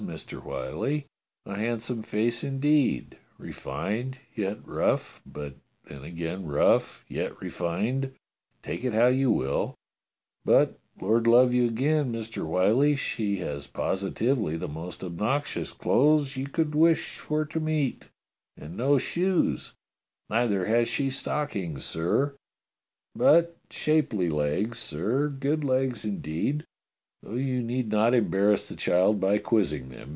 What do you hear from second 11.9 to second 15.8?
Mister Whyllie, she has positively the most obnoxious